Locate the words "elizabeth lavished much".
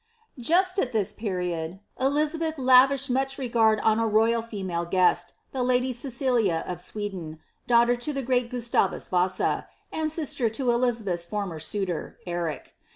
1.99-3.37